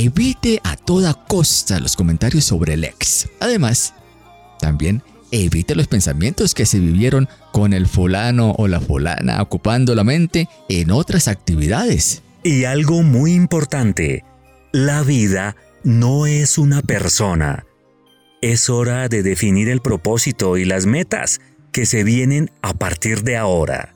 evite 0.00 0.58
a 0.64 0.76
toda 0.76 1.12
costa 1.12 1.78
los 1.78 1.96
comentarios 1.96 2.44
sobre 2.44 2.74
el 2.74 2.84
ex. 2.84 3.28
Además, 3.40 3.92
también 4.58 5.02
evite 5.30 5.74
los 5.74 5.86
pensamientos 5.86 6.54
que 6.54 6.64
se 6.64 6.78
vivieron 6.78 7.28
con 7.52 7.74
el 7.74 7.86
fulano 7.86 8.52
o 8.52 8.68
la 8.68 8.80
fulana 8.80 9.42
ocupando 9.42 9.94
la 9.94 10.02
mente 10.02 10.48
en 10.70 10.90
otras 10.92 11.28
actividades. 11.28 12.22
Y 12.42 12.64
algo 12.64 13.02
muy 13.02 13.34
importante, 13.34 14.24
la 14.72 15.02
vida 15.02 15.56
no 15.84 16.26
es 16.26 16.56
una 16.56 16.80
persona. 16.80 17.66
Es 18.40 18.70
hora 18.70 19.08
de 19.08 19.22
definir 19.22 19.68
el 19.68 19.82
propósito 19.82 20.56
y 20.56 20.64
las 20.64 20.86
metas 20.86 21.42
que 21.70 21.84
se 21.84 22.02
vienen 22.02 22.50
a 22.62 22.72
partir 22.72 23.24
de 23.24 23.36
ahora. 23.36 23.94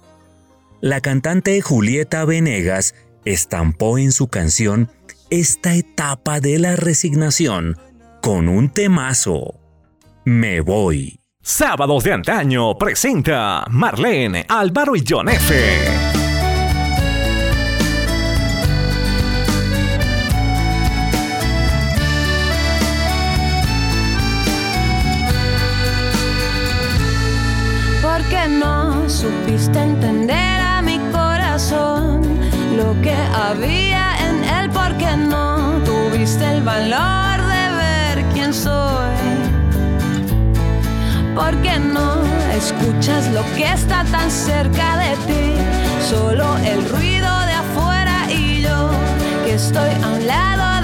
La 0.82 1.00
cantante 1.00 1.60
Julieta 1.62 2.24
Venegas 2.26 2.94
estampó 3.24 3.98
en 3.98 4.12
su 4.12 4.28
canción 4.28 4.90
esta 5.30 5.74
etapa 5.74 6.40
de 6.40 6.58
la 6.58 6.76
resignación 6.76 7.76
con 8.22 8.48
un 8.48 8.70
temazo. 8.70 9.60
Me 10.24 10.60
voy. 10.60 11.20
Sábados 11.42 12.04
de 12.04 12.12
antaño 12.12 12.76
presenta 12.76 13.64
Marlene, 13.70 14.44
Álvaro 14.48 14.96
y 14.96 15.04
John 15.06 15.28
F. 15.28 16.15
Porque 41.36 41.78
no 41.78 42.24
escuchas 42.54 43.28
lo 43.28 43.42
que 43.54 43.70
está 43.70 44.04
tan 44.04 44.30
cerca 44.30 44.96
de 44.96 45.10
ti, 45.26 45.54
solo 46.08 46.56
el 46.64 46.88
ruido 46.88 47.28
de 47.46 47.52
afuera 47.52 48.32
y 48.32 48.62
yo 48.62 48.90
que 49.44 49.54
estoy 49.54 49.90
a 50.02 50.08
un 50.08 50.26
lado 50.26 50.75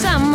ti, 0.00 0.29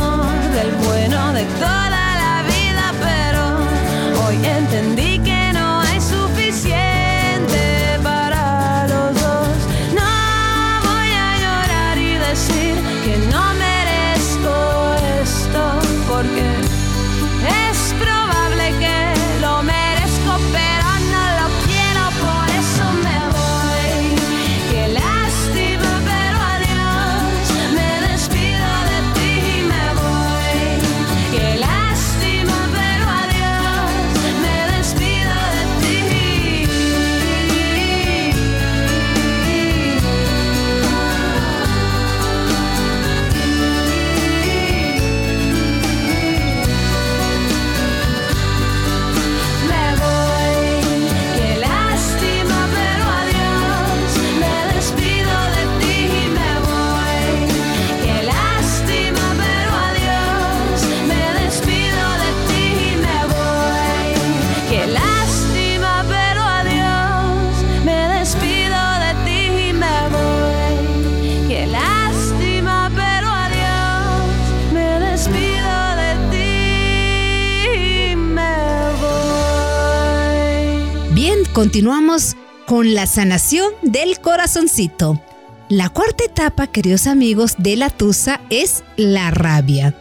continuamos 81.76 82.38
con 82.68 82.94
la 82.94 83.06
sanación 83.06 83.74
del 83.82 84.22
corazoncito. 84.22 85.22
La 85.68 85.90
cuarta 85.90 86.24
etapa, 86.24 86.68
queridos 86.68 87.06
amigos, 87.06 87.56
de 87.58 87.76
la 87.76 87.90
tusa 87.90 88.40
es 88.50 88.86
la 88.96 89.30
rabia. 89.30 89.94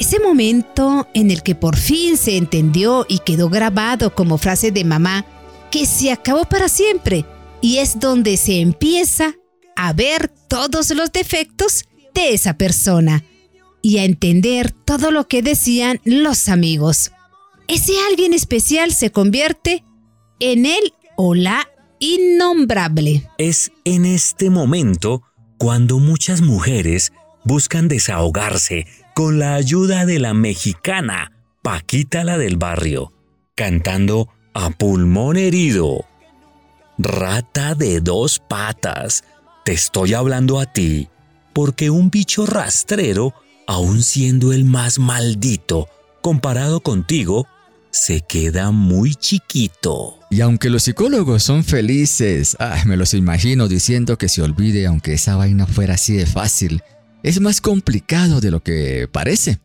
Ese 0.00 0.18
momento 0.18 1.06
en 1.14 1.30
el 1.30 1.44
que 1.44 1.54
por 1.54 1.76
fin 1.76 2.16
se 2.16 2.36
entendió 2.36 3.06
y 3.08 3.20
quedó 3.20 3.48
grabado 3.48 4.12
como 4.16 4.36
frase 4.36 4.72
de 4.72 4.82
mamá 4.82 5.24
que 5.70 5.86
se 5.86 6.10
acabó 6.10 6.44
para 6.46 6.68
siempre 6.68 7.24
y 7.60 7.76
es 7.76 8.00
donde 8.00 8.36
se 8.36 8.58
empieza 8.58 9.32
a 9.76 9.92
ver 9.92 10.28
todos 10.48 10.90
los 10.90 11.12
defectos 11.12 11.84
de 12.14 12.34
esa 12.34 12.54
persona 12.58 13.22
y 13.80 13.98
a 13.98 14.04
entender 14.04 14.72
todo 14.72 15.12
lo 15.12 15.28
que 15.28 15.40
decían 15.40 16.00
los 16.02 16.48
amigos. 16.48 17.12
Ese 17.68 17.92
alguien 18.10 18.34
especial 18.34 18.90
se 18.90 19.12
convierte 19.12 19.84
en 20.40 20.66
el 20.66 20.92
o 21.24 21.36
la 21.36 21.68
innombrable. 22.00 23.30
Es 23.38 23.70
en 23.84 24.06
este 24.06 24.50
momento 24.50 25.22
cuando 25.56 26.00
muchas 26.00 26.42
mujeres 26.42 27.12
buscan 27.44 27.86
desahogarse 27.86 28.88
con 29.14 29.38
la 29.38 29.54
ayuda 29.54 30.04
de 30.04 30.18
la 30.18 30.34
mexicana 30.34 31.30
Paquita 31.62 32.24
la 32.24 32.38
del 32.38 32.56
barrio, 32.56 33.12
cantando 33.54 34.30
a 34.52 34.70
pulmón 34.70 35.36
herido. 35.36 36.04
Rata 36.98 37.76
de 37.76 38.00
dos 38.00 38.40
patas, 38.40 39.22
te 39.64 39.70
estoy 39.70 40.14
hablando 40.14 40.58
a 40.58 40.66
ti, 40.66 41.08
porque 41.52 41.88
un 41.88 42.10
bicho 42.10 42.46
rastrero, 42.46 43.32
aun 43.68 44.02
siendo 44.02 44.52
el 44.52 44.64
más 44.64 44.98
maldito, 44.98 45.86
comparado 46.20 46.80
contigo, 46.80 47.46
se 47.92 48.22
queda 48.22 48.72
muy 48.72 49.14
chiquito. 49.14 50.18
Y 50.32 50.40
aunque 50.40 50.70
los 50.70 50.84
psicólogos 50.84 51.42
son 51.42 51.62
felices, 51.62 52.56
ay, 52.58 52.86
me 52.86 52.96
los 52.96 53.12
imagino 53.12 53.68
diciendo 53.68 54.16
que 54.16 54.30
se 54.30 54.40
olvide 54.40 54.86
aunque 54.86 55.12
esa 55.12 55.36
vaina 55.36 55.66
fuera 55.66 55.92
así 55.92 56.14
de 56.14 56.24
fácil. 56.24 56.80
Es 57.22 57.38
más 57.42 57.60
complicado 57.60 58.40
de 58.40 58.50
lo 58.50 58.62
que 58.62 59.10
parece. 59.12 59.60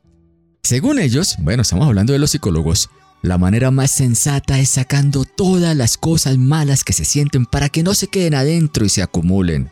Según 0.63 0.99
ellos, 0.99 1.37
bueno, 1.39 1.61
estamos 1.61 1.87
hablando 1.87 2.11
de 2.11 2.19
los 2.19 2.31
psicólogos, 2.31 2.89
la 3.21 3.37
manera 3.37 3.71
más 3.71 3.91
sensata 3.91 4.59
es 4.59 4.67
sacando 4.67 5.23
todas 5.23 5.73
las 5.73 5.95
cosas 5.95 6.37
malas 6.37 6.83
que 6.83 6.91
se 6.91 7.05
sienten 7.05 7.45
para 7.45 7.69
que 7.69 7.81
no 7.81 7.93
se 7.93 8.07
queden 8.07 8.35
adentro 8.35 8.83
y 8.83 8.89
se 8.89 9.01
acumulen. 9.01 9.71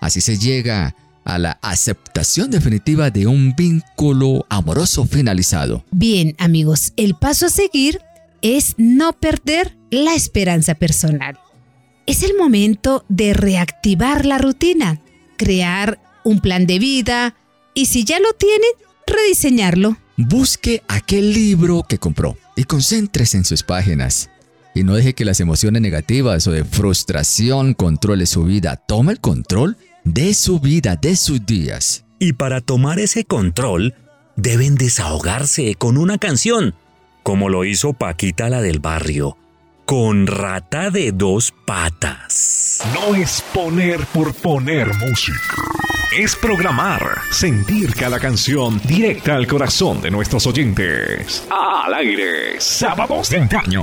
Así 0.00 0.20
se 0.20 0.36
llega 0.36 0.96
a 1.24 1.38
la 1.38 1.60
aceptación 1.62 2.50
definitiva 2.50 3.12
de 3.12 3.28
un 3.28 3.54
vínculo 3.54 4.46
amoroso 4.48 5.06
finalizado. 5.06 5.84
Bien, 5.92 6.34
amigos, 6.40 6.92
el 6.96 7.14
paso 7.14 7.46
a 7.46 7.50
seguir 7.50 8.00
es 8.44 8.74
no 8.76 9.14
perder 9.14 9.74
la 9.90 10.14
esperanza 10.14 10.74
personal. 10.74 11.38
Es 12.06 12.22
el 12.22 12.36
momento 12.36 13.06
de 13.08 13.32
reactivar 13.32 14.26
la 14.26 14.36
rutina, 14.36 15.00
crear 15.38 15.98
un 16.24 16.40
plan 16.40 16.66
de 16.66 16.78
vida 16.78 17.34
y 17.72 17.86
si 17.86 18.04
ya 18.04 18.20
lo 18.20 18.34
tienen, 18.34 18.70
rediseñarlo. 19.06 19.96
Busque 20.18 20.82
aquel 20.88 21.32
libro 21.32 21.86
que 21.88 21.96
compró 21.96 22.36
y 22.54 22.64
concéntrese 22.64 23.38
en 23.38 23.46
sus 23.46 23.62
páginas. 23.62 24.28
Y 24.74 24.82
no 24.82 24.94
deje 24.94 25.14
que 25.14 25.24
las 25.24 25.40
emociones 25.40 25.80
negativas 25.80 26.46
o 26.46 26.52
de 26.52 26.64
frustración 26.64 27.72
controle 27.72 28.26
su 28.26 28.44
vida. 28.44 28.76
Toma 28.76 29.12
el 29.12 29.20
control 29.20 29.78
de 30.04 30.34
su 30.34 30.60
vida, 30.60 30.96
de 30.96 31.16
sus 31.16 31.46
días. 31.46 32.04
Y 32.18 32.34
para 32.34 32.60
tomar 32.60 32.98
ese 32.98 33.24
control, 33.24 33.94
deben 34.36 34.74
desahogarse 34.74 35.76
con 35.76 35.96
una 35.96 36.18
canción, 36.18 36.74
como 37.24 37.48
lo 37.48 37.64
hizo 37.64 37.94
Paquita 37.94 38.50
la 38.50 38.60
del 38.60 38.78
barrio, 38.80 39.38
con 39.86 40.26
rata 40.26 40.90
de 40.90 41.10
dos 41.10 41.52
patas. 41.66 42.82
No 42.92 43.16
es 43.16 43.42
poner 43.52 44.04
por 44.12 44.34
poner 44.34 44.94
música. 44.94 45.56
Es 46.16 46.36
programar, 46.36 47.02
sentir 47.32 47.94
cada 47.94 48.20
canción 48.20 48.80
directa 48.84 49.34
al 49.34 49.46
corazón 49.46 50.02
de 50.02 50.10
nuestros 50.10 50.46
oyentes. 50.46 51.44
Al 51.50 51.94
aire, 51.94 52.60
sábados 52.60 53.30
de 53.30 53.38
antaño. 53.38 53.82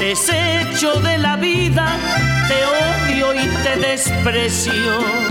desecho 0.00 0.98
de 1.02 1.18
la 1.18 1.36
vida, 1.36 1.86
te 2.48 2.64
odio 2.64 3.34
y 3.34 3.46
te 3.62 3.76
desprecio. 3.86 5.30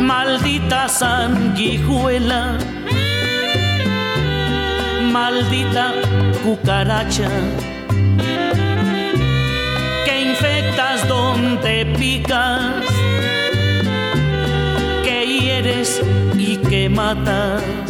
Maldita 0.00 0.88
sanguijuela, 0.88 2.58
maldita 5.12 5.92
cucaracha 6.42 7.30
infectas 10.40 11.06
donde 11.08 11.86
picas, 11.98 12.84
que 15.04 15.26
hieres 15.26 16.02
y 16.38 16.56
que 16.56 16.88
matas. 16.88 17.89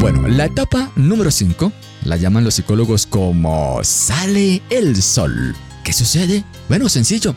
Bueno, 0.00 0.28
la 0.28 0.44
etapa 0.44 0.92
número 0.96 1.30
5 1.30 1.72
la 2.04 2.18
llaman 2.18 2.44
los 2.44 2.54
psicólogos 2.54 3.06
como 3.06 3.82
sale 3.84 4.60
el 4.68 5.00
sol. 5.00 5.56
¿Qué 5.82 5.94
sucede? 5.94 6.44
Bueno, 6.68 6.90
sencillo. 6.90 7.34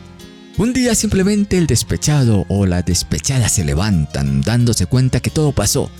Un 0.58 0.74
día 0.74 0.94
simplemente 0.94 1.56
el 1.56 1.66
despechado 1.66 2.44
o 2.50 2.66
la 2.66 2.82
despechada 2.82 3.48
se 3.48 3.64
levantan 3.64 4.42
dándose 4.42 4.84
cuenta 4.84 5.20
que 5.20 5.30
todo 5.30 5.52
pasó, 5.52 5.90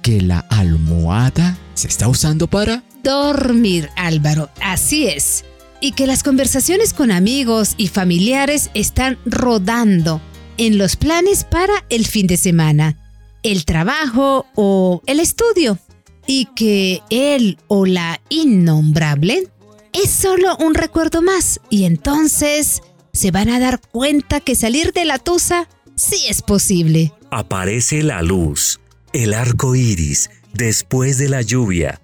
que 0.00 0.22
la 0.22 0.38
almohada 0.38 1.58
se 1.74 1.88
está 1.88 2.08
usando 2.08 2.46
para... 2.46 2.84
Dormir, 3.02 3.90
Álvaro, 3.96 4.48
así 4.62 5.08
es. 5.08 5.44
Y 5.80 5.92
que 5.92 6.06
las 6.06 6.22
conversaciones 6.22 6.94
con 6.94 7.10
amigos 7.10 7.74
y 7.76 7.88
familiares 7.88 8.70
están 8.74 9.18
rodando 9.26 10.20
en 10.56 10.78
los 10.78 10.96
planes 10.96 11.44
para 11.44 11.84
el 11.90 12.06
fin 12.06 12.26
de 12.26 12.36
semana, 12.36 12.96
el 13.42 13.64
trabajo 13.64 14.46
o 14.54 15.02
el 15.06 15.20
estudio. 15.20 15.78
Y 16.26 16.46
que 16.56 17.02
él 17.10 17.58
o 17.68 17.84
la 17.84 18.20
innombrable 18.30 19.50
es 19.92 20.10
solo 20.10 20.56
un 20.56 20.74
recuerdo 20.74 21.22
más 21.22 21.60
y 21.70 21.84
entonces 21.84 22.82
se 23.12 23.30
van 23.30 23.48
a 23.48 23.60
dar 23.60 23.80
cuenta 23.80 24.40
que 24.40 24.56
salir 24.56 24.92
de 24.92 25.04
la 25.04 25.18
tusa 25.18 25.68
sí 25.94 26.26
es 26.28 26.42
posible. 26.42 27.12
Aparece 27.30 28.02
la 28.02 28.22
luz, 28.22 28.80
el 29.12 29.32
arco 29.34 29.74
iris, 29.76 30.30
después 30.52 31.18
de 31.18 31.28
la 31.28 31.42
lluvia. 31.42 32.00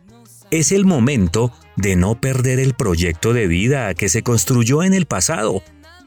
Es 0.53 0.71
el 0.71 0.85
momento 0.85 1.53
de 1.77 1.97
no 1.97 2.21
perder 2.21 2.61
el 2.61 2.75
proyecto 2.75 3.33
de 3.33 3.47
vida 3.47 3.95
que 3.95 4.09
se 4.09 4.23
construyó 4.23 4.83
en 4.83 4.95
el 4.95 5.07
pasado, 5.07 5.62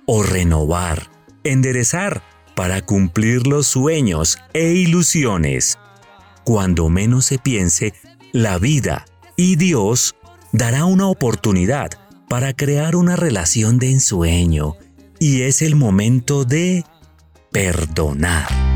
o 0.05 0.23
renovar, 0.23 1.09
enderezar, 1.43 2.21
para 2.55 2.81
cumplir 2.81 3.47
los 3.47 3.67
sueños 3.67 4.37
e 4.53 4.73
ilusiones. 4.73 5.79
Cuando 6.43 6.89
menos 6.89 7.25
se 7.25 7.39
piense, 7.39 7.93
la 8.31 8.59
vida 8.59 9.05
y 9.35 9.55
Dios 9.55 10.15
dará 10.51 10.85
una 10.85 11.07
oportunidad 11.07 11.91
para 12.29 12.53
crear 12.53 12.95
una 12.95 13.15
relación 13.15 13.79
de 13.79 13.91
ensueño, 13.91 14.75
y 15.19 15.41
es 15.43 15.61
el 15.61 15.75
momento 15.75 16.45
de 16.45 16.83
perdonar. 17.51 18.72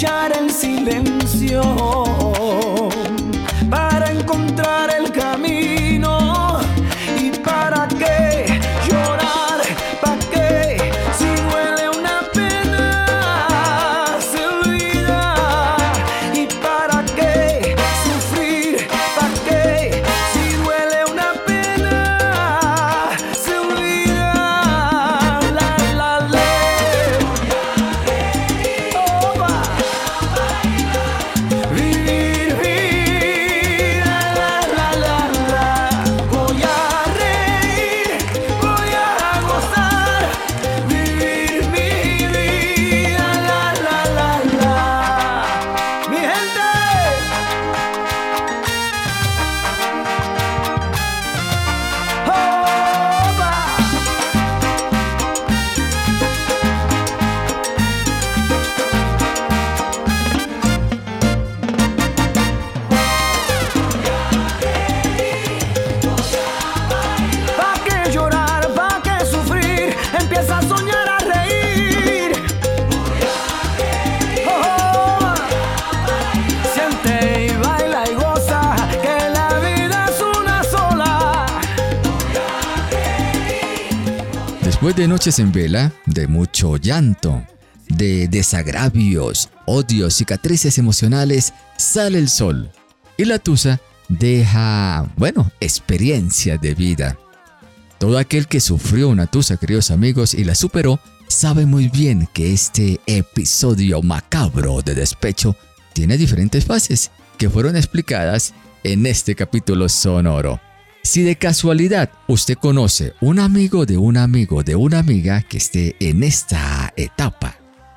Escuchar 0.00 0.32
el 0.38 0.50
silencio 0.50 1.60
Después 84.80 84.96
de 84.96 85.08
noches 85.08 85.38
en 85.38 85.52
vela, 85.52 85.92
de 86.06 86.26
mucho 86.26 86.78
llanto, 86.78 87.44
de 87.90 88.28
desagravios, 88.28 89.50
odios, 89.66 90.14
cicatrices 90.14 90.78
emocionales, 90.78 91.52
sale 91.76 92.16
el 92.16 92.30
sol. 92.30 92.70
Y 93.18 93.26
la 93.26 93.38
tusa 93.38 93.78
deja, 94.08 95.06
bueno, 95.18 95.52
experiencia 95.60 96.56
de 96.56 96.74
vida. 96.74 97.18
Todo 97.98 98.16
aquel 98.16 98.46
que 98.46 98.58
sufrió 98.60 99.10
una 99.10 99.26
tusa, 99.26 99.58
queridos 99.58 99.90
amigos, 99.90 100.32
y 100.32 100.44
la 100.44 100.54
superó, 100.54 100.98
sabe 101.28 101.66
muy 101.66 101.88
bien 101.88 102.26
que 102.32 102.54
este 102.54 103.02
episodio 103.04 104.00
macabro 104.00 104.80
de 104.80 104.94
despecho 104.94 105.56
tiene 105.92 106.16
diferentes 106.16 106.64
fases 106.64 107.10
que 107.36 107.50
fueron 107.50 107.76
explicadas 107.76 108.54
en 108.82 109.04
este 109.04 109.34
capítulo 109.34 109.90
sonoro. 109.90 110.58
Si 111.02 111.22
de 111.22 111.36
casualidad 111.36 112.10
usted 112.28 112.56
conoce 112.56 113.14
un 113.20 113.38
amigo 113.38 113.86
de 113.86 113.96
un 113.96 114.18
amigo 114.18 114.62
de 114.62 114.76
una 114.76 114.98
amiga 114.98 115.40
que 115.40 115.56
esté 115.56 115.96
en 115.98 116.22
esta 116.22 116.92
etapa, 116.96 117.56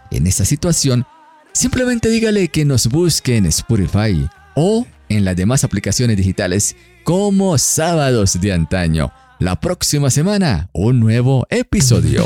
en 0.10 0.26
esta 0.26 0.46
situación, 0.46 1.06
simplemente 1.52 2.10
dígale 2.10 2.48
que 2.48 2.64
nos 2.64 2.88
busque 2.88 3.36
en 3.36 3.46
Spotify 3.48 4.28
o 4.56 4.88
en 5.10 5.26
las 5.26 5.36
demás 5.36 5.66
aplicaciones 5.66 6.16
digitales 6.16 6.78
como 7.04 7.58
sábados 7.58 8.40
de 8.40 8.54
antaño. 8.54 9.12
La 9.38 9.60
próxima 9.60 10.10
semana, 10.10 10.70
un 10.72 11.02
nuevo 11.02 11.46
episodio. 11.50 12.26